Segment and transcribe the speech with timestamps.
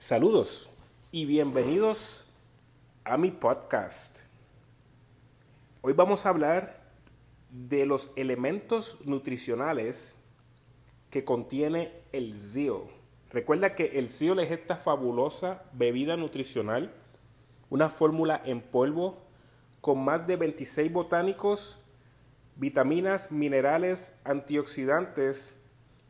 [0.00, 0.70] Saludos
[1.12, 2.24] y bienvenidos
[3.04, 4.20] a mi podcast.
[5.82, 6.80] Hoy vamos a hablar
[7.50, 10.14] de los elementos nutricionales
[11.10, 12.88] que contiene el ZIO.
[13.28, 16.94] Recuerda que el ZIO es esta fabulosa bebida nutricional,
[17.68, 19.18] una fórmula en polvo
[19.82, 21.78] con más de 26 botánicos,
[22.56, 25.60] vitaminas, minerales, antioxidantes,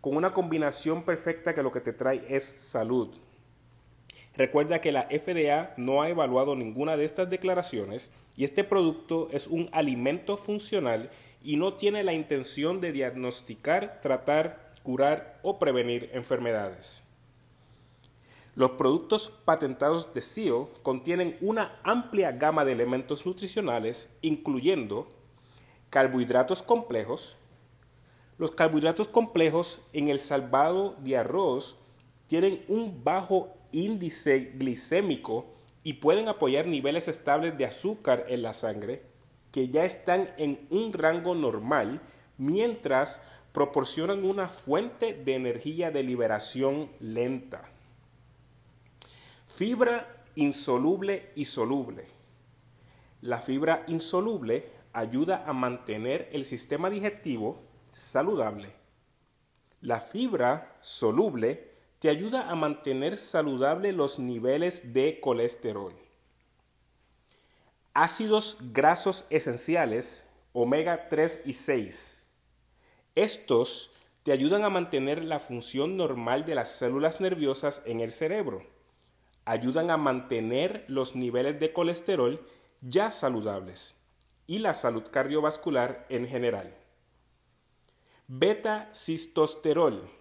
[0.00, 3.18] con una combinación perfecta que lo que te trae es salud.
[4.40, 9.46] Recuerda que la FDA no ha evaluado ninguna de estas declaraciones y este producto es
[9.46, 11.10] un alimento funcional
[11.42, 17.02] y no tiene la intención de diagnosticar, tratar, curar o prevenir enfermedades.
[18.54, 25.06] Los productos patentados de CIO contienen una amplia gama de elementos nutricionales, incluyendo
[25.90, 27.36] carbohidratos complejos.
[28.38, 31.76] Los carbohidratos complejos en el salvado de arroz
[32.26, 35.46] tienen un bajo índice glicémico
[35.82, 39.02] y pueden apoyar niveles estables de azúcar en la sangre
[39.52, 42.00] que ya están en un rango normal
[42.38, 47.68] mientras proporcionan una fuente de energía de liberación lenta.
[49.48, 52.06] Fibra insoluble y soluble.
[53.20, 58.72] La fibra insoluble ayuda a mantener el sistema digestivo saludable.
[59.80, 61.69] La fibra soluble
[62.00, 65.92] te ayuda a mantener saludable los niveles de colesterol.
[67.92, 72.26] Ácidos grasos esenciales, omega 3 y 6.
[73.14, 78.66] Estos te ayudan a mantener la función normal de las células nerviosas en el cerebro.
[79.44, 82.46] Ayudan a mantener los niveles de colesterol
[82.80, 83.94] ya saludables
[84.46, 86.74] y la salud cardiovascular en general.
[88.26, 90.19] Beta-cistosterol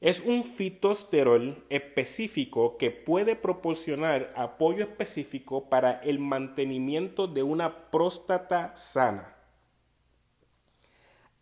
[0.00, 8.76] es un fitosterol específico que puede proporcionar apoyo específico para el mantenimiento de una próstata
[8.76, 9.34] sana.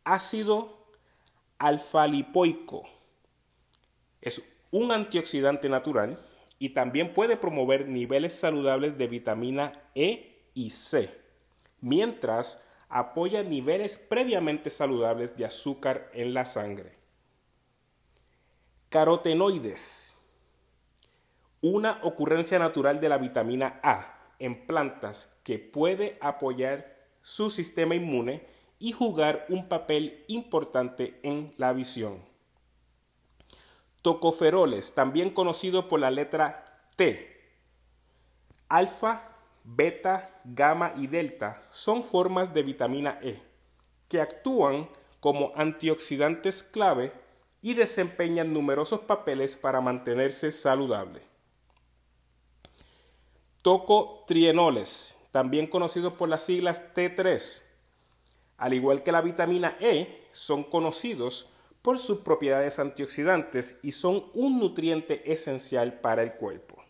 [0.05, 0.87] Ácido
[1.59, 2.85] alfa-lipoico
[4.21, 6.25] es un antioxidante natural
[6.59, 11.11] y también puede promover niveles saludables de vitamina E y C,
[11.81, 17.02] mientras apoya niveles previamente saludables de azúcar en la sangre.
[18.93, 20.15] Carotenoides.
[21.63, 28.47] Una ocurrencia natural de la vitamina A en plantas que puede apoyar su sistema inmune
[28.79, 32.23] y jugar un papel importante en la visión.
[34.03, 37.35] Tocoferoles, también conocido por la letra T.
[38.69, 43.41] Alfa, beta, gamma y delta son formas de vitamina E
[44.09, 47.22] que actúan como antioxidantes clave
[47.63, 51.23] y desempeñan numerosos papeles para mantenerse saludable.
[53.63, 57.63] Tocotrienoles, también conocidos por las siglas T3,
[58.59, 61.51] al igual que la vitamina E, son conocidos
[61.83, 66.83] por sus propiedades antioxidantes y son un nutriente esencial para el cuerpo.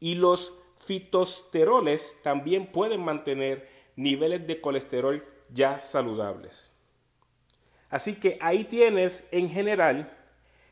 [0.00, 6.73] Y los fitosteroles también pueden mantener niveles de colesterol ya saludables.
[7.94, 10.12] Así que ahí tienes en general